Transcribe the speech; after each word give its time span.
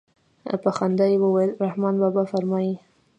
په 0.63 0.69
خندا 0.77 1.05
يې 1.11 1.17
وويل 1.23 1.51
رحمان 1.65 1.95
بابا 2.01 2.23
فرمايي. 2.31 2.75